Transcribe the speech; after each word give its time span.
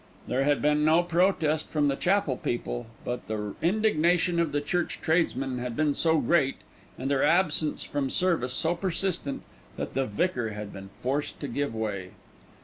There 0.27 0.45
had 0.45 0.63
been 0.63 0.83
no 0.83 1.03
protest 1.03 1.69
from 1.69 1.87
the 1.87 1.95
chapel 1.95 2.35
people, 2.35 2.87
but 3.05 3.27
the 3.27 3.53
indignation 3.61 4.39
of 4.39 4.51
the 4.51 4.59
church 4.59 4.97
tradesmen 4.99 5.59
had 5.59 5.75
been 5.75 5.93
so 5.93 6.17
great, 6.17 6.55
and 6.97 7.11
their 7.11 7.21
absence 7.23 7.83
from 7.83 8.09
service 8.09 8.53
so 8.53 8.73
persistent, 8.73 9.43
that 9.77 9.93
the 9.93 10.07
vicar 10.07 10.53
had 10.53 10.73
been 10.73 10.89
forced 11.03 11.39
to 11.41 11.47
give 11.47 11.75
way. 11.75 12.13